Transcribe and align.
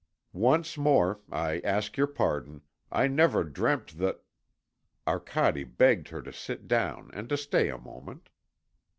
"Once 0.33 0.79
more 0.79 1.19
I 1.31 1.59
ask 1.59 1.95
your 1.95 2.07
pardon.... 2.07 2.63
I 2.91 3.05
never 3.07 3.43
dreamt 3.43 3.99
that...." 3.99 4.23
Arcade 5.07 5.77
begged 5.77 6.07
her 6.07 6.23
to 6.23 6.33
sit 6.33 6.67
down 6.67 7.11
and 7.13 7.29
to 7.29 7.37
stay 7.37 7.69
a 7.69 7.77
moment. 7.77 8.29